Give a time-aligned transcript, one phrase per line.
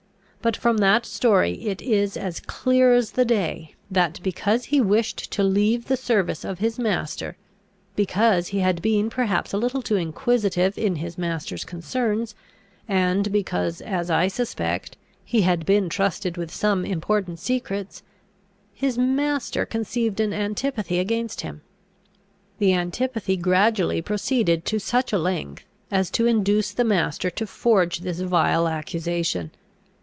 [0.43, 5.29] But from that story it is as clear as the day, that, because he wished
[5.33, 7.37] to leave the service of his master,
[7.95, 12.33] because he had been perhaps a little too inquisitive in his master's concerns,
[12.87, 18.01] and because, as I suspect, he had been trusted with some important secrets,
[18.73, 21.61] his master conceived an antipathy against him.
[22.57, 27.99] The antipathy gradually proceeded to such a length, as to induce the master to forge
[27.99, 29.51] this vile accusation.